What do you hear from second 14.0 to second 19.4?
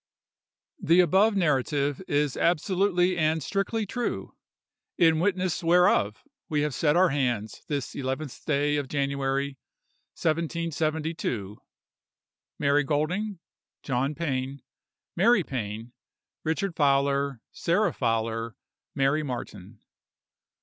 PAIN, "MARY PAIN, "RICHARD FOWLER, "SARAH FOWLER, "MARY